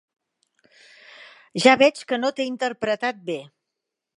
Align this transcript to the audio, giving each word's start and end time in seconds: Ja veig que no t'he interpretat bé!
Ja 1.65 1.75
veig 1.83 2.01
que 2.13 2.19
no 2.23 2.33
t'he 2.39 2.49
interpretat 2.53 3.21
bé! 3.29 3.41